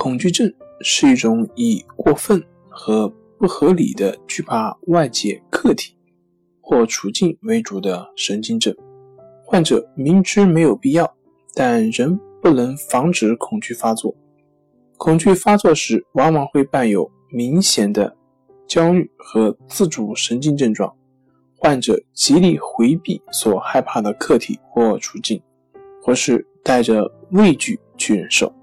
[0.00, 0.48] 恐惧症
[0.80, 5.92] 是一种以过分和不合理的惧怕外界客体
[6.60, 8.72] 或处境为主的神经症。
[9.44, 11.12] 患者明知没有必要，
[11.52, 14.14] 但仍不能防止恐惧发作。
[14.96, 18.16] 恐惧发作时，往往会伴有明显的
[18.68, 20.94] 焦虑和自主神经症状。
[21.56, 25.42] 患者极力回避所害怕的客体或处境，
[26.00, 28.54] 或是带着畏惧去忍受。